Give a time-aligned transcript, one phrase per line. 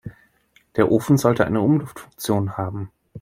[0.77, 2.89] Der Ofen sollte eine Umluftfunktion haben.